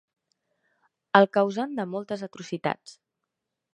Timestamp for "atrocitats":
2.29-2.97